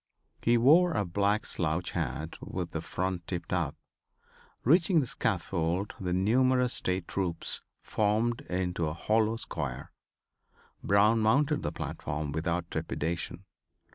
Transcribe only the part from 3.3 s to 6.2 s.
up. Reaching the scaffold the